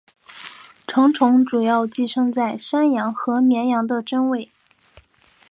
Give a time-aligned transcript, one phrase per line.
[0.87, 4.51] 成虫主要寄生在山羊和绵羊的真胃。